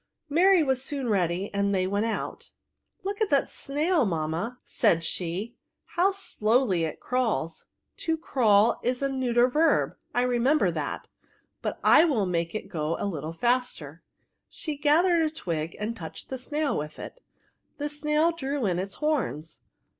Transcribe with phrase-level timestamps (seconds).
[0.31, 2.53] Mary was soon ready, and they went out."
[3.03, 7.67] Look at that snail, mamma," said she^ '* how slowly it crawls;—
[8.07, 11.05] to crawl is a neuter verb, I remember that;
[11.61, 14.01] but I will make it go a little faster:"
[14.49, 17.21] she gathered a twig, and touched the snail with it.
[17.77, 19.59] The snail drew in its horns.